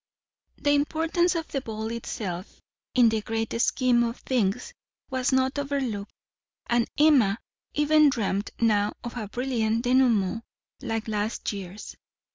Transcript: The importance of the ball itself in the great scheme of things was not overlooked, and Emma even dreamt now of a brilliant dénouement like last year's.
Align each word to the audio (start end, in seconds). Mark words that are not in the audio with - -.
The 0.57 0.71
importance 0.71 1.35
of 1.35 1.47
the 1.49 1.61
ball 1.61 1.91
itself 1.91 2.59
in 2.95 3.09
the 3.09 3.21
great 3.21 3.61
scheme 3.61 4.01
of 4.03 4.17
things 4.17 4.73
was 5.11 5.31
not 5.31 5.59
overlooked, 5.59 6.09
and 6.65 6.89
Emma 6.97 7.37
even 7.75 8.09
dreamt 8.09 8.49
now 8.59 8.93
of 9.03 9.15
a 9.15 9.27
brilliant 9.27 9.85
dénouement 9.85 10.41
like 10.81 11.07
last 11.07 11.53
year's. 11.53 11.95